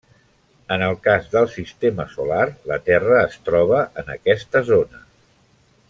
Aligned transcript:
En 0.75 0.83
el 0.85 0.95
cas 1.07 1.27
del 1.35 1.49
sistema 1.57 2.07
solar, 2.15 2.47
la 2.71 2.79
Terra 2.89 3.21
es 3.27 3.39
troba 3.51 3.83
en 4.05 4.11
aquesta 4.19 4.65
zona. 4.73 5.05